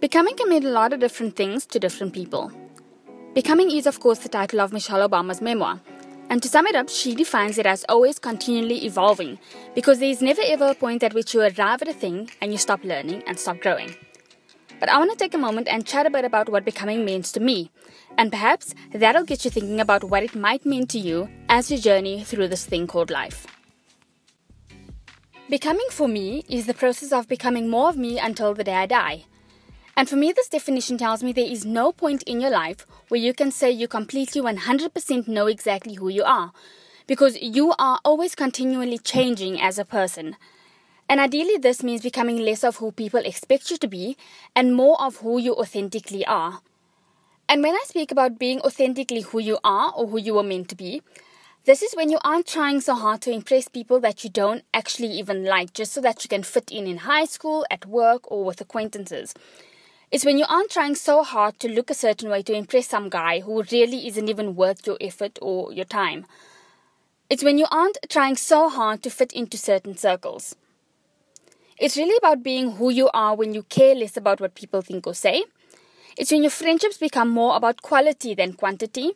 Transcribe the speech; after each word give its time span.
Becoming 0.00 0.36
can 0.36 0.48
mean 0.48 0.64
a 0.64 0.70
lot 0.70 0.92
of 0.92 1.00
different 1.00 1.34
things 1.34 1.66
to 1.66 1.80
different 1.80 2.12
people. 2.12 2.52
Becoming 3.34 3.72
is, 3.72 3.84
of 3.84 3.98
course, 3.98 4.20
the 4.20 4.28
title 4.28 4.60
of 4.60 4.72
Michelle 4.72 5.08
Obama's 5.08 5.40
memoir. 5.40 5.80
And 6.30 6.40
to 6.40 6.48
sum 6.48 6.68
it 6.68 6.76
up, 6.76 6.88
she 6.88 7.16
defines 7.16 7.58
it 7.58 7.66
as 7.66 7.84
always 7.88 8.20
continually 8.20 8.84
evolving, 8.84 9.40
because 9.74 9.98
there 9.98 10.08
is 10.08 10.22
never 10.22 10.42
ever 10.44 10.68
a 10.68 10.74
point 10.74 11.02
at 11.02 11.14
which 11.14 11.34
you 11.34 11.40
arrive 11.40 11.82
at 11.82 11.88
a 11.88 11.92
thing 11.92 12.30
and 12.40 12.52
you 12.52 12.58
stop 12.58 12.84
learning 12.84 13.24
and 13.26 13.40
stop 13.40 13.60
growing. 13.60 13.96
But 14.78 14.88
I 14.88 14.98
want 14.98 15.10
to 15.10 15.16
take 15.16 15.34
a 15.34 15.38
moment 15.38 15.66
and 15.66 15.84
chat 15.84 16.06
a 16.06 16.10
bit 16.10 16.24
about 16.24 16.48
what 16.48 16.64
becoming 16.64 17.04
means 17.04 17.32
to 17.32 17.40
me, 17.40 17.72
and 18.16 18.30
perhaps 18.30 18.76
that'll 18.92 19.24
get 19.24 19.44
you 19.44 19.50
thinking 19.50 19.80
about 19.80 20.04
what 20.04 20.22
it 20.22 20.36
might 20.36 20.64
mean 20.64 20.86
to 20.88 20.98
you 21.00 21.28
as 21.48 21.72
you 21.72 21.78
journey 21.78 22.22
through 22.22 22.46
this 22.46 22.66
thing 22.66 22.86
called 22.86 23.10
life. 23.10 23.48
Becoming 25.48 25.88
for 25.90 26.06
me 26.06 26.44
is 26.48 26.66
the 26.66 26.74
process 26.74 27.10
of 27.10 27.26
becoming 27.26 27.68
more 27.68 27.88
of 27.88 27.96
me 27.96 28.20
until 28.20 28.54
the 28.54 28.62
day 28.62 28.74
I 28.74 28.86
die. 28.86 29.24
And 29.98 30.08
for 30.08 30.14
me, 30.14 30.30
this 30.30 30.48
definition 30.48 30.96
tells 30.96 31.24
me 31.24 31.32
there 31.32 31.44
is 31.44 31.66
no 31.66 31.90
point 31.90 32.22
in 32.22 32.40
your 32.40 32.50
life 32.50 32.86
where 33.08 33.20
you 33.20 33.34
can 33.34 33.50
say 33.50 33.68
you 33.68 33.88
completely 33.88 34.40
100% 34.40 35.26
know 35.26 35.48
exactly 35.48 35.94
who 35.94 36.08
you 36.08 36.22
are, 36.22 36.52
because 37.08 37.36
you 37.42 37.74
are 37.80 37.98
always 38.04 38.36
continually 38.36 38.98
changing 38.98 39.60
as 39.60 39.76
a 39.76 39.84
person. 39.84 40.36
And 41.08 41.18
ideally, 41.18 41.56
this 41.56 41.82
means 41.82 42.02
becoming 42.02 42.36
less 42.36 42.62
of 42.62 42.76
who 42.76 42.92
people 42.92 43.18
expect 43.18 43.72
you 43.72 43.76
to 43.76 43.88
be 43.88 44.16
and 44.54 44.76
more 44.76 45.02
of 45.02 45.16
who 45.16 45.40
you 45.40 45.56
authentically 45.56 46.24
are. 46.26 46.60
And 47.48 47.60
when 47.60 47.74
I 47.74 47.82
speak 47.84 48.12
about 48.12 48.38
being 48.38 48.60
authentically 48.60 49.22
who 49.22 49.40
you 49.40 49.58
are 49.64 49.92
or 49.96 50.06
who 50.06 50.20
you 50.20 50.34
were 50.34 50.44
meant 50.44 50.68
to 50.68 50.76
be, 50.76 51.02
this 51.64 51.82
is 51.82 51.96
when 51.96 52.08
you 52.08 52.20
aren't 52.22 52.46
trying 52.46 52.80
so 52.80 52.94
hard 52.94 53.20
to 53.22 53.32
impress 53.32 53.66
people 53.66 53.98
that 53.98 54.22
you 54.22 54.30
don't 54.30 54.62
actually 54.72 55.10
even 55.18 55.44
like 55.44 55.72
just 55.72 55.90
so 55.90 56.00
that 56.02 56.22
you 56.22 56.28
can 56.28 56.44
fit 56.44 56.70
in 56.70 56.86
in 56.86 56.98
high 56.98 57.24
school, 57.24 57.66
at 57.68 57.84
work, 57.84 58.30
or 58.30 58.44
with 58.44 58.60
acquaintances. 58.60 59.34
It's 60.10 60.24
when 60.24 60.38
you 60.38 60.46
aren't 60.48 60.70
trying 60.70 60.94
so 60.94 61.22
hard 61.22 61.60
to 61.60 61.68
look 61.68 61.90
a 61.90 61.94
certain 61.94 62.30
way 62.30 62.42
to 62.44 62.54
impress 62.54 62.86
some 62.86 63.10
guy 63.10 63.40
who 63.40 63.62
really 63.70 64.06
isn't 64.06 64.28
even 64.30 64.56
worth 64.56 64.86
your 64.86 64.96
effort 65.02 65.38
or 65.42 65.70
your 65.70 65.84
time. 65.84 66.24
It's 67.28 67.44
when 67.44 67.58
you 67.58 67.66
aren't 67.70 67.98
trying 68.08 68.36
so 68.36 68.70
hard 68.70 69.02
to 69.02 69.10
fit 69.10 69.34
into 69.34 69.58
certain 69.58 69.98
circles. 69.98 70.56
It's 71.78 71.98
really 71.98 72.16
about 72.16 72.42
being 72.42 72.72
who 72.72 72.88
you 72.88 73.10
are 73.12 73.36
when 73.36 73.52
you 73.52 73.64
care 73.64 73.94
less 73.94 74.16
about 74.16 74.40
what 74.40 74.54
people 74.54 74.80
think 74.80 75.06
or 75.06 75.14
say. 75.14 75.44
It's 76.16 76.32
when 76.32 76.42
your 76.42 76.50
friendships 76.50 76.96
become 76.96 77.28
more 77.28 77.54
about 77.54 77.82
quality 77.82 78.34
than 78.34 78.54
quantity. 78.54 79.12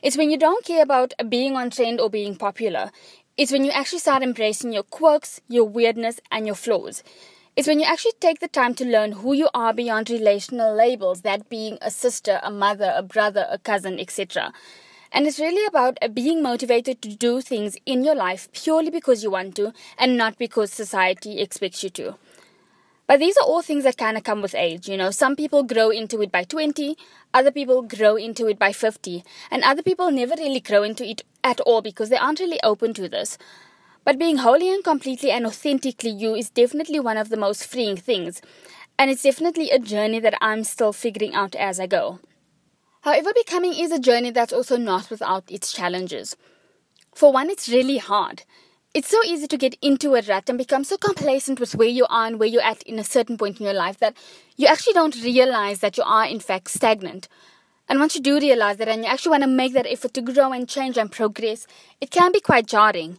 It's 0.00 0.16
when 0.16 0.30
you 0.30 0.38
don't 0.38 0.64
care 0.64 0.82
about 0.82 1.12
being 1.28 1.56
on 1.56 1.70
trend 1.70 2.00
or 2.00 2.08
being 2.08 2.36
popular. 2.36 2.92
It's 3.36 3.50
when 3.50 3.64
you 3.64 3.72
actually 3.72 3.98
start 3.98 4.22
embracing 4.22 4.72
your 4.72 4.84
quirks, 4.84 5.40
your 5.48 5.64
weirdness, 5.64 6.20
and 6.30 6.46
your 6.46 6.54
flaws 6.54 7.02
is 7.56 7.66
when 7.66 7.80
you 7.80 7.86
actually 7.86 8.12
take 8.20 8.40
the 8.40 8.48
time 8.48 8.74
to 8.74 8.84
learn 8.84 9.12
who 9.12 9.32
you 9.32 9.48
are 9.54 9.72
beyond 9.72 10.10
relational 10.10 10.74
labels, 10.74 11.22
that 11.22 11.48
being 11.48 11.78
a 11.80 11.90
sister, 11.90 12.38
a 12.42 12.50
mother, 12.50 12.92
a 12.94 13.02
brother, 13.02 13.46
a 13.50 13.56
cousin, 13.56 13.98
etc. 13.98 14.52
And 15.10 15.26
it's 15.26 15.40
really 15.40 15.64
about 15.64 15.96
uh, 16.02 16.08
being 16.08 16.42
motivated 16.42 17.00
to 17.00 17.16
do 17.16 17.40
things 17.40 17.78
in 17.86 18.04
your 18.04 18.14
life 18.14 18.52
purely 18.52 18.90
because 18.90 19.22
you 19.22 19.30
want 19.30 19.56
to 19.56 19.72
and 19.98 20.18
not 20.18 20.36
because 20.36 20.70
society 20.70 21.40
expects 21.40 21.82
you 21.82 21.88
to. 21.90 22.16
But 23.06 23.20
these 23.20 23.36
are 23.38 23.46
all 23.46 23.62
things 23.62 23.84
that 23.84 23.96
kind 23.96 24.18
of 24.18 24.24
come 24.24 24.42
with 24.42 24.54
age. 24.54 24.88
You 24.88 24.98
know, 24.98 25.10
some 25.10 25.34
people 25.34 25.62
grow 25.62 25.88
into 25.88 26.20
it 26.20 26.30
by 26.30 26.44
20, 26.44 26.96
other 27.32 27.52
people 27.52 27.82
grow 27.82 28.16
into 28.16 28.48
it 28.48 28.58
by 28.58 28.72
50, 28.72 29.24
and 29.50 29.62
other 29.62 29.82
people 29.82 30.10
never 30.10 30.34
really 30.36 30.60
grow 30.60 30.82
into 30.82 31.08
it 31.08 31.22
at 31.42 31.60
all 31.60 31.80
because 31.80 32.10
they 32.10 32.16
aren't 32.16 32.40
really 32.40 32.60
open 32.62 32.92
to 32.94 33.08
this. 33.08 33.38
But 34.06 34.20
being 34.20 34.36
wholly 34.36 34.72
and 34.72 34.84
completely 34.84 35.32
and 35.32 35.44
authentically 35.44 36.10
you 36.10 36.36
is 36.36 36.48
definitely 36.48 37.00
one 37.00 37.16
of 37.16 37.28
the 37.28 37.36
most 37.36 37.66
freeing 37.66 37.96
things. 37.96 38.40
And 38.96 39.10
it's 39.10 39.24
definitely 39.24 39.68
a 39.70 39.80
journey 39.80 40.20
that 40.20 40.38
I'm 40.40 40.62
still 40.62 40.92
figuring 40.92 41.34
out 41.34 41.56
as 41.56 41.80
I 41.80 41.88
go. 41.88 42.20
However, 43.00 43.32
becoming 43.34 43.74
is 43.74 43.90
a 43.90 43.98
journey 43.98 44.30
that's 44.30 44.52
also 44.52 44.76
not 44.76 45.10
without 45.10 45.50
its 45.50 45.72
challenges. 45.72 46.36
For 47.16 47.32
one, 47.32 47.50
it's 47.50 47.68
really 47.68 47.98
hard. 47.98 48.44
It's 48.94 49.08
so 49.08 49.18
easy 49.24 49.48
to 49.48 49.56
get 49.58 49.76
into 49.82 50.14
a 50.14 50.22
rut 50.22 50.48
and 50.48 50.56
become 50.56 50.84
so 50.84 50.96
complacent 50.96 51.58
with 51.58 51.74
where 51.74 51.88
you 51.88 52.06
are 52.08 52.28
and 52.28 52.38
where 52.38 52.48
you're 52.48 52.62
at 52.62 52.84
in 52.84 53.00
a 53.00 53.04
certain 53.04 53.36
point 53.36 53.58
in 53.58 53.66
your 53.66 53.74
life 53.74 53.98
that 53.98 54.16
you 54.56 54.68
actually 54.68 54.92
don't 54.92 55.20
realize 55.24 55.80
that 55.80 55.96
you 55.96 56.04
are, 56.06 56.26
in 56.26 56.38
fact, 56.38 56.70
stagnant. 56.70 57.26
And 57.88 57.98
once 57.98 58.14
you 58.14 58.20
do 58.20 58.38
realize 58.38 58.76
that 58.76 58.88
and 58.88 59.02
you 59.02 59.10
actually 59.10 59.30
want 59.30 59.42
to 59.42 59.48
make 59.48 59.72
that 59.72 59.86
effort 59.88 60.14
to 60.14 60.22
grow 60.22 60.52
and 60.52 60.68
change 60.68 60.96
and 60.96 61.10
progress, 61.10 61.66
it 62.00 62.12
can 62.12 62.30
be 62.30 62.38
quite 62.38 62.66
jarring. 62.66 63.18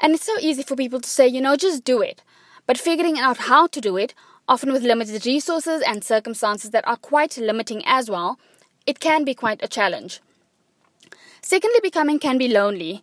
And 0.00 0.14
it's 0.14 0.24
so 0.24 0.36
easy 0.40 0.62
for 0.62 0.76
people 0.76 1.00
to 1.00 1.08
say, 1.08 1.26
you 1.26 1.40
know, 1.40 1.56
just 1.56 1.84
do 1.84 2.00
it. 2.00 2.22
But 2.66 2.78
figuring 2.78 3.18
out 3.18 3.38
how 3.48 3.66
to 3.66 3.80
do 3.80 3.96
it, 3.96 4.14
often 4.48 4.72
with 4.72 4.82
limited 4.82 5.26
resources 5.26 5.82
and 5.86 6.04
circumstances 6.04 6.70
that 6.70 6.86
are 6.86 6.96
quite 6.96 7.36
limiting 7.36 7.82
as 7.84 8.08
well, 8.10 8.38
it 8.86 9.00
can 9.00 9.24
be 9.24 9.34
quite 9.34 9.62
a 9.62 9.68
challenge. 9.68 10.20
Secondly, 11.42 11.80
becoming 11.82 12.18
can 12.18 12.38
be 12.38 12.48
lonely. 12.48 13.02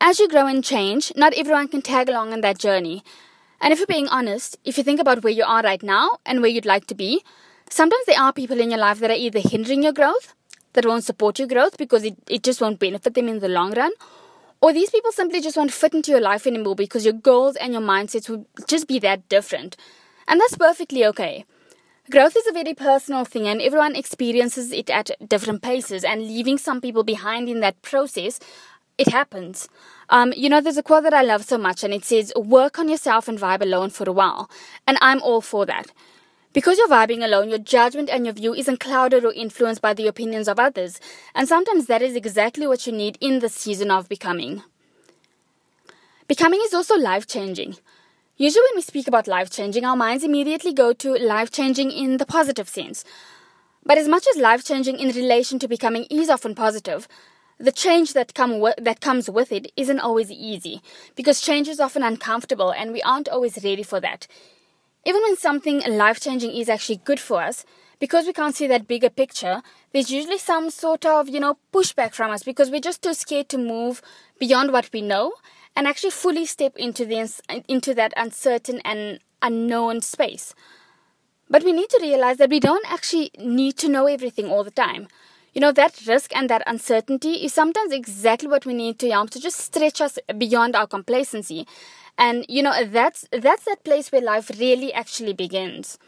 As 0.00 0.18
you 0.18 0.28
grow 0.28 0.46
and 0.46 0.64
change, 0.64 1.12
not 1.14 1.34
everyone 1.34 1.68
can 1.68 1.82
tag 1.82 2.08
along 2.08 2.32
on 2.32 2.40
that 2.40 2.58
journey. 2.58 3.04
And 3.60 3.72
if 3.72 3.78
you're 3.78 3.86
being 3.86 4.08
honest, 4.08 4.56
if 4.64 4.78
you 4.78 4.84
think 4.84 5.00
about 5.00 5.22
where 5.22 5.32
you 5.32 5.44
are 5.44 5.62
right 5.62 5.82
now 5.82 6.18
and 6.24 6.40
where 6.40 6.50
you'd 6.50 6.64
like 6.64 6.86
to 6.86 6.94
be, 6.94 7.22
sometimes 7.68 8.06
there 8.06 8.18
are 8.18 8.32
people 8.32 8.58
in 8.60 8.70
your 8.70 8.78
life 8.78 8.98
that 9.00 9.10
are 9.10 9.22
either 9.26 9.40
hindering 9.40 9.82
your 9.82 9.92
growth, 9.92 10.34
that 10.72 10.86
won't 10.86 11.04
support 11.04 11.38
your 11.38 11.48
growth 11.48 11.76
because 11.76 12.04
it, 12.04 12.16
it 12.28 12.42
just 12.42 12.60
won't 12.60 12.78
benefit 12.78 13.14
them 13.14 13.28
in 13.28 13.40
the 13.40 13.48
long 13.48 13.74
run, 13.74 13.92
or 14.60 14.72
these 14.72 14.90
people 14.90 15.12
simply 15.12 15.40
just 15.40 15.56
won't 15.56 15.72
fit 15.72 15.94
into 15.94 16.10
your 16.10 16.20
life 16.20 16.46
anymore 16.46 16.74
because 16.74 17.04
your 17.04 17.14
goals 17.14 17.56
and 17.56 17.72
your 17.72 17.82
mindsets 17.82 18.28
would 18.28 18.44
just 18.66 18.86
be 18.86 18.98
that 18.98 19.28
different. 19.28 19.76
And 20.28 20.40
that's 20.40 20.56
perfectly 20.56 21.04
okay. 21.06 21.44
Growth 22.10 22.36
is 22.36 22.46
a 22.48 22.52
very 22.52 22.74
personal 22.74 23.24
thing, 23.24 23.46
and 23.46 23.62
everyone 23.62 23.94
experiences 23.94 24.72
it 24.72 24.90
at 24.90 25.12
different 25.26 25.62
paces. 25.62 26.02
And 26.02 26.22
leaving 26.22 26.58
some 26.58 26.80
people 26.80 27.04
behind 27.04 27.48
in 27.48 27.60
that 27.60 27.80
process, 27.82 28.40
it 28.98 29.08
happens. 29.08 29.68
Um, 30.08 30.32
you 30.36 30.48
know, 30.48 30.60
there's 30.60 30.76
a 30.76 30.82
quote 30.82 31.04
that 31.04 31.14
I 31.14 31.22
love 31.22 31.44
so 31.44 31.56
much, 31.56 31.84
and 31.84 31.94
it 31.94 32.04
says, 32.04 32.32
Work 32.36 32.78
on 32.78 32.88
yourself 32.88 33.28
and 33.28 33.38
vibe 33.38 33.62
alone 33.62 33.90
for 33.90 34.08
a 34.08 34.12
while. 34.12 34.50
And 34.88 34.98
I'm 35.00 35.22
all 35.22 35.40
for 35.40 35.64
that. 35.66 35.92
Because 36.52 36.78
you're 36.78 36.88
vibing 36.88 37.24
alone, 37.24 37.48
your 37.48 37.58
judgment 37.58 38.10
and 38.10 38.26
your 38.26 38.34
view 38.34 38.54
isn't 38.54 38.80
clouded 38.80 39.24
or 39.24 39.32
influenced 39.32 39.80
by 39.80 39.94
the 39.94 40.08
opinions 40.08 40.48
of 40.48 40.58
others, 40.58 41.00
and 41.32 41.46
sometimes 41.46 41.86
that 41.86 42.02
is 42.02 42.16
exactly 42.16 42.66
what 42.66 42.86
you 42.86 42.92
need 42.92 43.16
in 43.20 43.38
the 43.38 43.48
season 43.48 43.90
of 43.90 44.08
becoming. 44.08 44.64
Becoming 46.26 46.60
is 46.64 46.74
also 46.74 46.96
life 46.96 47.26
changing. 47.26 47.76
Usually, 48.36 48.64
when 48.70 48.76
we 48.76 48.82
speak 48.82 49.06
about 49.06 49.28
life 49.28 49.50
changing, 49.50 49.84
our 49.84 49.96
minds 49.96 50.24
immediately 50.24 50.72
go 50.72 50.92
to 50.92 51.14
life 51.18 51.52
changing 51.52 51.92
in 51.92 52.16
the 52.16 52.26
positive 52.26 52.68
sense. 52.68 53.04
But 53.84 53.98
as 53.98 54.08
much 54.08 54.26
as 54.28 54.40
life 54.40 54.64
changing 54.64 54.98
in 54.98 55.14
relation 55.14 55.58
to 55.60 55.68
becoming 55.68 56.06
is 56.10 56.28
often 56.28 56.54
positive, 56.54 57.06
the 57.58 57.72
change 57.72 58.12
that, 58.14 58.34
come 58.34 58.60
that 58.78 59.00
comes 59.00 59.30
with 59.30 59.52
it 59.52 59.70
isn't 59.76 60.00
always 60.00 60.30
easy 60.30 60.82
because 61.14 61.40
change 61.40 61.68
is 61.68 61.78
often 61.78 62.02
uncomfortable 62.02 62.70
and 62.70 62.92
we 62.92 63.02
aren't 63.02 63.28
always 63.28 63.62
ready 63.62 63.82
for 63.82 64.00
that. 64.00 64.26
Even 65.04 65.22
when 65.22 65.36
something 65.36 65.80
life 65.88 66.20
changing 66.20 66.50
is 66.50 66.68
actually 66.68 67.00
good 67.04 67.20
for 67.20 67.42
us, 67.42 67.64
because 67.98 68.26
we 68.26 68.32
can't 68.32 68.56
see 68.56 68.66
that 68.66 68.88
bigger 68.88 69.10
picture, 69.10 69.62
there's 69.92 70.10
usually 70.10 70.38
some 70.38 70.70
sort 70.70 71.04
of, 71.04 71.28
you 71.28 71.38
know, 71.38 71.58
pushback 71.72 72.14
from 72.14 72.30
us 72.30 72.42
because 72.42 72.70
we're 72.70 72.80
just 72.80 73.02
too 73.02 73.14
scared 73.14 73.48
to 73.50 73.58
move 73.58 74.02
beyond 74.38 74.72
what 74.72 74.90
we 74.92 75.02
know 75.02 75.34
and 75.76 75.86
actually 75.86 76.10
fully 76.10 76.46
step 76.46 76.76
into 76.76 77.04
the 77.04 77.62
into 77.68 77.94
that 77.94 78.12
uncertain 78.16 78.80
and 78.84 79.20
unknown 79.42 80.00
space. 80.00 80.54
But 81.48 81.64
we 81.64 81.72
need 81.72 81.90
to 81.90 81.98
realize 82.00 82.38
that 82.38 82.50
we 82.50 82.60
don't 82.60 82.90
actually 82.90 83.30
need 83.38 83.76
to 83.78 83.88
know 83.88 84.06
everything 84.06 84.46
all 84.46 84.64
the 84.64 84.70
time. 84.70 85.08
You 85.52 85.60
know, 85.60 85.72
that 85.72 86.06
risk 86.06 86.34
and 86.34 86.48
that 86.48 86.62
uncertainty 86.66 87.44
is 87.44 87.52
sometimes 87.52 87.92
exactly 87.92 88.48
what 88.48 88.64
we 88.64 88.72
need 88.72 88.98
to 89.00 89.10
help 89.10 89.30
to 89.30 89.40
just 89.40 89.58
stretch 89.58 90.00
us 90.00 90.18
beyond 90.38 90.76
our 90.76 90.86
complacency 90.86 91.66
and 92.20 92.46
you 92.48 92.62
know 92.62 92.84
that's 92.84 93.26
that's 93.32 93.64
that 93.64 93.82
place 93.82 94.12
where 94.12 94.22
life 94.22 94.50
really 94.60 94.92
actually 94.92 95.32
begins 95.32 95.98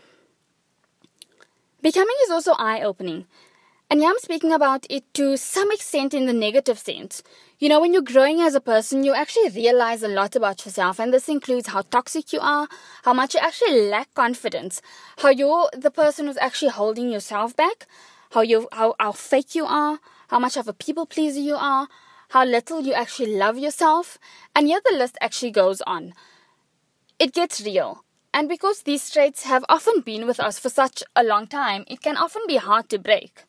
becoming 1.80 2.16
is 2.24 2.30
also 2.30 2.52
eye 2.58 2.82
opening 2.82 3.26
and 3.92 4.00
yeah, 4.00 4.08
I'm 4.08 4.18
speaking 4.20 4.52
about 4.52 4.86
it 4.88 5.04
to 5.12 5.36
some 5.36 5.70
extent 5.70 6.14
in 6.14 6.24
the 6.24 6.32
negative 6.32 6.78
sense. 6.78 7.22
You 7.58 7.68
know, 7.68 7.78
when 7.78 7.92
you're 7.92 8.00
growing 8.00 8.40
as 8.40 8.54
a 8.54 8.60
person, 8.62 9.04
you 9.04 9.12
actually 9.12 9.50
realize 9.50 10.02
a 10.02 10.08
lot 10.08 10.34
about 10.34 10.64
yourself, 10.64 10.98
and 10.98 11.12
this 11.12 11.28
includes 11.28 11.68
how 11.68 11.82
toxic 11.82 12.32
you 12.32 12.40
are, 12.40 12.68
how 13.02 13.12
much 13.12 13.34
you 13.34 13.40
actually 13.40 13.90
lack 13.90 14.14
confidence, 14.14 14.80
how 15.18 15.28
you're 15.28 15.68
the 15.76 15.90
person 15.90 16.26
who's 16.26 16.38
actually 16.38 16.70
holding 16.70 17.10
yourself 17.10 17.54
back, 17.54 17.86
how 18.30 18.40
you 18.40 18.66
how, 18.72 18.94
how 18.98 19.12
fake 19.12 19.54
you 19.54 19.66
are, 19.66 19.98
how 20.28 20.38
much 20.38 20.56
of 20.56 20.66
a 20.68 20.72
people 20.72 21.04
pleaser 21.04 21.40
you 21.40 21.56
are, 21.56 21.86
how 22.32 22.46
little 22.46 22.80
you 22.80 22.94
actually 22.94 23.36
love 23.36 23.58
yourself, 23.58 24.18
and 24.56 24.66
yet 24.66 24.82
the 24.88 24.96
list 24.96 25.18
actually 25.20 25.50
goes 25.50 25.82
on. 25.82 26.14
It 27.18 27.34
gets 27.34 27.60
real. 27.60 28.04
And 28.32 28.48
because 28.48 28.82
these 28.82 29.10
traits 29.10 29.42
have 29.42 29.66
often 29.68 30.00
been 30.00 30.26
with 30.26 30.40
us 30.40 30.58
for 30.58 30.70
such 30.70 31.02
a 31.14 31.22
long 31.22 31.46
time, 31.46 31.84
it 31.88 32.00
can 32.00 32.16
often 32.16 32.40
be 32.48 32.56
hard 32.56 32.88
to 32.88 32.98
break. 32.98 33.44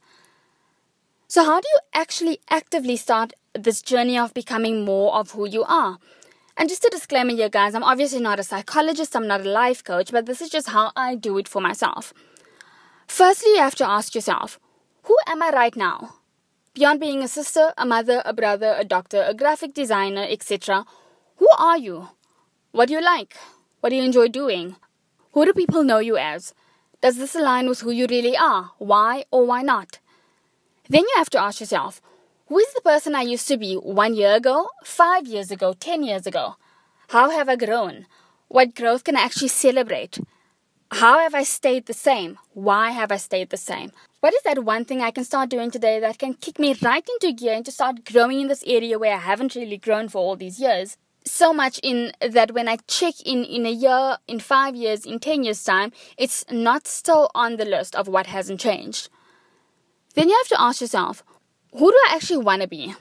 So, 1.29 1.45
how 1.45 1.61
do 1.61 1.67
you 1.73 1.79
actually 1.93 2.39
actively 2.49 2.97
start 2.97 3.31
this 3.53 3.81
journey 3.81 4.17
of 4.17 4.33
becoming 4.33 4.83
more 4.83 5.15
of 5.15 5.31
who 5.31 5.47
you 5.47 5.63
are? 5.63 5.97
And 6.57 6.67
just 6.67 6.83
a 6.83 6.89
disclaimer 6.89 7.31
here, 7.31 7.47
guys, 7.47 7.75
I'm 7.75 7.83
obviously 7.83 8.19
not 8.19 8.41
a 8.41 8.43
psychologist, 8.43 9.15
I'm 9.15 9.27
not 9.27 9.45
a 9.45 9.49
life 9.49 9.81
coach, 9.81 10.11
but 10.11 10.25
this 10.25 10.41
is 10.41 10.49
just 10.49 10.67
how 10.67 10.91
I 10.97 11.15
do 11.15 11.37
it 11.37 11.47
for 11.47 11.61
myself. 11.61 12.13
Firstly, 13.07 13.53
you 13.53 13.59
have 13.59 13.75
to 13.75 13.87
ask 13.87 14.13
yourself, 14.13 14.59
who 15.03 15.15
am 15.25 15.41
I 15.41 15.51
right 15.51 15.75
now? 15.77 16.15
Beyond 16.73 16.99
being 16.99 17.21
a 17.21 17.27
sister, 17.27 17.71
a 17.77 17.85
mother, 17.85 18.23
a 18.25 18.33
brother, 18.33 18.75
a 18.75 18.83
doctor, 18.83 19.21
a 19.21 19.35
graphic 19.35 19.75
designer, 19.75 20.25
etc., 20.27 20.85
who 21.35 21.47
are 21.59 21.77
you? 21.77 22.09
What 22.71 22.87
do 22.87 22.95
you 22.95 23.01
like? 23.01 23.35
What 23.79 23.91
do 23.91 23.95
you 23.95 24.01
enjoy 24.01 24.29
doing? 24.29 24.75
Who 25.33 25.45
do 25.45 25.53
people 25.53 25.83
know 25.83 25.99
you 25.99 26.17
as? 26.17 26.55
Does 26.99 27.17
this 27.17 27.35
align 27.35 27.69
with 27.69 27.81
who 27.81 27.91
you 27.91 28.07
really 28.09 28.35
are? 28.35 28.71
Why 28.79 29.25
or 29.29 29.45
why 29.45 29.61
not? 29.61 29.99
Then 30.89 31.01
you 31.01 31.13
have 31.15 31.29
to 31.31 31.39
ask 31.39 31.59
yourself, 31.59 32.01
who 32.47 32.57
is 32.57 32.73
the 32.73 32.81
person 32.81 33.13
I 33.13 33.21
used 33.21 33.47
to 33.49 33.57
be 33.57 33.75
one 33.75 34.15
year 34.15 34.33
ago, 34.33 34.69
five 34.83 35.27
years 35.27 35.51
ago, 35.51 35.73
ten 35.73 36.01
years 36.01 36.25
ago? 36.25 36.55
How 37.09 37.29
have 37.29 37.49
I 37.49 37.55
grown? 37.55 38.07
What 38.47 38.73
growth 38.73 39.03
can 39.03 39.15
I 39.15 39.21
actually 39.21 39.49
celebrate? 39.49 40.17
How 40.91 41.19
have 41.19 41.35
I 41.35 41.43
stayed 41.43 41.85
the 41.85 41.93
same? 41.93 42.39
Why 42.53 42.89
have 42.89 43.11
I 43.11 43.17
stayed 43.17 43.51
the 43.51 43.57
same? 43.57 43.91
What 44.23 44.33
is 44.33 44.43
that 44.43 44.63
one 44.63 44.85
thing 44.85 45.01
I 45.01 45.11
can 45.11 45.25
start 45.25 45.49
doing 45.49 45.69
today 45.69 45.99
that 45.99 46.17
can 46.17 46.35
kick 46.35 46.57
me 46.57 46.73
right 46.81 47.05
into 47.05 47.33
gear 47.33 47.55
and 47.55 47.65
to 47.65 47.73
start 47.73 48.05
growing 48.05 48.39
in 48.39 48.47
this 48.47 48.63
area 48.65 48.97
where 48.97 49.15
I 49.15 49.19
haven't 49.19 49.53
really 49.53 49.75
grown 49.75 50.07
for 50.07 50.19
all 50.19 50.37
these 50.37 50.61
years? 50.61 50.95
So 51.25 51.51
much 51.51 51.77
in 51.83 52.13
that 52.21 52.53
when 52.53 52.69
I 52.69 52.77
check 52.87 53.15
in 53.25 53.43
in 53.43 53.65
a 53.65 53.69
year, 53.69 54.15
in 54.25 54.39
five 54.39 54.77
years, 54.77 55.05
in 55.05 55.19
ten 55.19 55.43
years' 55.43 55.61
time, 55.61 55.91
it's 56.17 56.45
not 56.49 56.87
still 56.87 57.31
on 57.35 57.57
the 57.57 57.65
list 57.65 57.97
of 57.97 58.07
what 58.07 58.27
hasn't 58.27 58.61
changed. 58.61 59.09
Then 60.15 60.29
you 60.29 60.37
have 60.37 60.47
to 60.57 60.61
ask 60.61 60.79
yourself, 60.79 61.21
who 61.73 61.91
do 61.91 61.99
I 62.07 62.15
actually 62.15 62.45
want 62.45 62.61
to 62.61 62.67
be? 62.69 62.95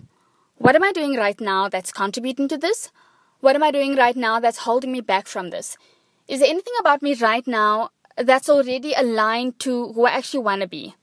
What 0.56 0.74
am 0.74 0.82
I 0.82 0.90
doing 0.90 1.14
right 1.14 1.40
now 1.40 1.68
that's 1.68 1.92
contributing 1.92 2.48
to 2.48 2.58
this? 2.58 2.90
What 3.38 3.54
am 3.54 3.62
I 3.62 3.70
doing 3.70 3.94
right 3.94 4.16
now 4.16 4.40
that's 4.40 4.66
holding 4.66 4.90
me 4.90 5.00
back 5.00 5.28
from 5.28 5.50
this? 5.50 5.76
Is 6.26 6.40
there 6.40 6.50
anything 6.50 6.74
about 6.80 7.00
me 7.00 7.14
right 7.14 7.46
now 7.46 7.90
that's 8.16 8.48
already 8.48 8.92
aligned 8.94 9.60
to 9.60 9.92
who 9.92 10.04
I 10.06 10.10
actually 10.10 10.42
want 10.42 10.62
to 10.62 10.66
be? 10.66 10.96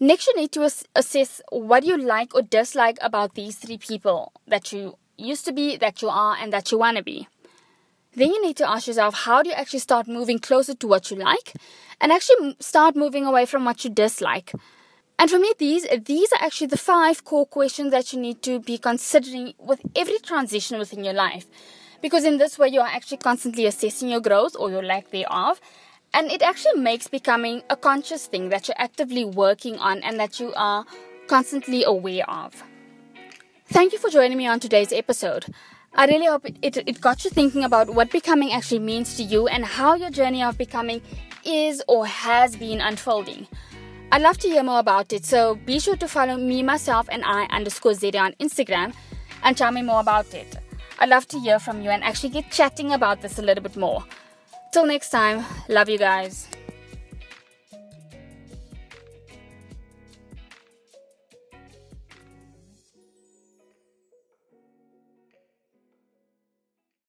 Next, 0.00 0.26
you 0.26 0.36
need 0.36 0.52
to 0.52 0.70
assess 0.94 1.40
what 1.50 1.84
you 1.84 1.96
like 1.96 2.34
or 2.34 2.42
dislike 2.42 2.98
about 3.00 3.34
these 3.34 3.56
three 3.56 3.78
people 3.78 4.32
that 4.46 4.72
you 4.72 4.96
used 5.16 5.44
to 5.46 5.52
be, 5.52 5.76
that 5.76 6.02
you 6.02 6.08
are, 6.08 6.36
and 6.36 6.52
that 6.52 6.72
you 6.72 6.78
want 6.78 6.96
to 6.96 7.02
be. 7.02 7.28
Then 8.16 8.28
you 8.28 8.42
need 8.42 8.56
to 8.58 8.68
ask 8.68 8.86
yourself 8.86 9.14
how 9.24 9.42
do 9.42 9.50
you 9.50 9.54
actually 9.56 9.80
start 9.80 10.06
moving 10.06 10.38
closer 10.38 10.74
to 10.74 10.86
what 10.86 11.10
you 11.10 11.16
like 11.16 11.54
and 12.00 12.12
actually 12.12 12.56
start 12.60 12.94
moving 12.94 13.24
away 13.26 13.44
from 13.44 13.64
what 13.64 13.84
you 13.84 13.90
dislike. 13.90 14.52
And 15.18 15.30
for 15.30 15.38
me, 15.38 15.52
these 15.58 15.86
these 16.04 16.32
are 16.32 16.44
actually 16.44 16.68
the 16.68 16.76
five 16.76 17.24
core 17.24 17.46
questions 17.46 17.90
that 17.92 18.12
you 18.12 18.20
need 18.20 18.42
to 18.42 18.60
be 18.60 18.78
considering 18.78 19.54
with 19.58 19.80
every 19.94 20.18
transition 20.18 20.78
within 20.78 21.04
your 21.04 21.14
life. 21.14 21.46
Because 22.02 22.24
in 22.24 22.38
this 22.38 22.58
way, 22.58 22.68
you 22.68 22.80
are 22.80 22.86
actually 22.88 23.18
constantly 23.18 23.66
assessing 23.66 24.10
your 24.10 24.20
growth 24.20 24.54
or 24.58 24.70
your 24.70 24.82
lack 24.82 25.10
thereof. 25.10 25.60
And 26.14 26.30
it 26.30 26.42
actually 26.42 26.80
makes 26.80 27.08
becoming 27.08 27.62
a 27.68 27.76
conscious 27.76 28.28
thing 28.28 28.48
that 28.50 28.68
you're 28.68 28.78
actively 28.78 29.24
working 29.24 29.76
on 29.78 29.98
and 30.04 30.18
that 30.20 30.38
you 30.38 30.52
are 30.54 30.86
constantly 31.26 31.82
aware 31.82 32.24
of. 32.30 32.62
Thank 33.66 33.92
you 33.92 33.98
for 33.98 34.10
joining 34.10 34.38
me 34.38 34.46
on 34.46 34.60
today's 34.60 34.92
episode. 34.92 35.46
I 35.92 36.06
really 36.06 36.26
hope 36.26 36.44
it, 36.46 36.56
it, 36.62 36.76
it, 36.86 37.00
got 37.00 37.24
you 37.24 37.30
thinking 37.30 37.64
about 37.64 37.90
what 37.90 38.12
becoming 38.12 38.52
actually 38.52 38.78
means 38.78 39.16
to 39.16 39.24
you 39.24 39.48
and 39.48 39.64
how 39.64 39.94
your 39.94 40.10
journey 40.10 40.40
of 40.40 40.56
becoming 40.56 41.02
is 41.44 41.82
or 41.88 42.06
has 42.06 42.54
been 42.54 42.80
unfolding. 42.80 43.48
I'd 44.12 44.22
love 44.22 44.38
to 44.38 44.48
hear 44.48 44.62
more 44.62 44.78
about 44.78 45.12
it, 45.12 45.24
so 45.24 45.56
be 45.66 45.80
sure 45.80 45.96
to 45.96 46.06
follow 46.06 46.36
me, 46.36 46.62
myself, 46.62 47.08
and 47.10 47.24
I 47.24 47.46
underscore 47.46 47.94
Zeta 47.94 48.18
on 48.18 48.34
Instagram 48.34 48.94
and 49.42 49.56
tell 49.56 49.72
me 49.72 49.82
more 49.82 50.00
about 50.00 50.32
it. 50.32 50.56
I'd 51.00 51.08
love 51.08 51.26
to 51.28 51.40
hear 51.40 51.58
from 51.58 51.82
you 51.82 51.90
and 51.90 52.04
actually 52.04 52.30
get 52.30 52.52
chatting 52.52 52.92
about 52.92 53.20
this 53.20 53.40
a 53.40 53.42
little 53.42 53.62
bit 53.62 53.76
more. 53.76 54.04
Till 54.74 54.86
next 54.86 55.10
time, 55.10 55.46
love 55.68 55.88
you 55.88 55.98
guys. 55.98 56.53